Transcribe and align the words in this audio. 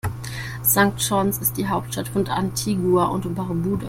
St. 0.63 0.93
John’s 0.99 1.37
ist 1.37 1.57
die 1.57 1.67
Hauptstadt 1.67 2.07
von 2.07 2.27
Antigua 2.27 3.05
und 3.09 3.35
Barbuda. 3.35 3.79